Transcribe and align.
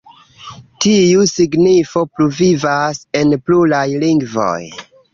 Tiu 0.85 1.25
signifo 1.33 2.03
pluvivas 2.15 3.05
en 3.23 3.39
pluraj 3.47 3.87
lingvoj. 4.09 4.61